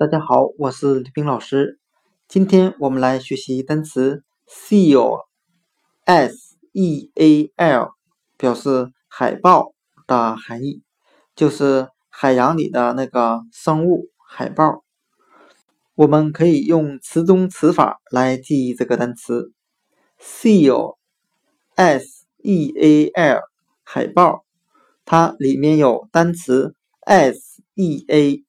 [0.00, 1.78] 大家好，我是李冰老师。
[2.26, 5.18] 今天我们来学习单词 seal，s-e-a-l，
[8.38, 9.74] 表示海豹
[10.06, 10.82] 的含义，
[11.36, 14.82] 就是海洋里的那个生物海豹。
[15.94, 19.52] 我们可以用词中词法来记忆这个单词
[20.18, 20.96] seal，s-e-a-l，
[23.84, 24.46] 海豹，
[25.04, 28.46] 它里面有单词 s-e-a-c。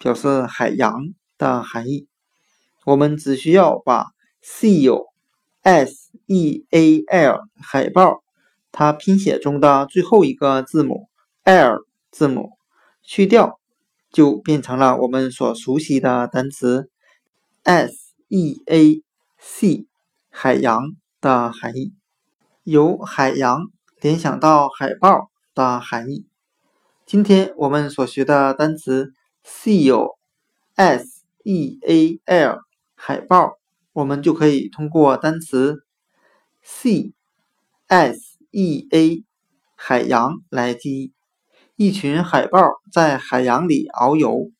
[0.00, 2.08] 表示海洋的含义，
[2.86, 4.06] 我们只需要把
[4.42, 8.24] seal，s e a l 海豹，
[8.72, 11.10] 它拼写中的最后一个字母
[11.44, 12.52] l 字母
[13.02, 13.60] 去掉，
[14.10, 16.88] 就变成了我们所熟悉的单词
[17.62, 19.02] s e a
[19.38, 19.86] c
[20.30, 21.92] 海洋的含义，
[22.62, 23.66] 由海洋
[24.00, 26.24] 联想到海豹的含义。
[27.04, 29.12] 今天我们所学的单词。
[29.44, 30.16] Seal
[30.74, 32.60] s e a l
[32.94, 33.58] 海豹，
[33.92, 35.84] 我们就可以通过单词
[36.64, 37.12] sea
[37.86, 39.24] s e a
[39.74, 41.14] 海洋来记忆。
[41.76, 42.60] 一群海豹
[42.92, 44.50] 在海洋里遨游。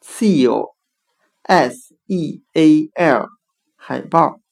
[0.00, 0.74] seal
[1.42, 3.28] s e a l
[3.76, 4.43] 海豹。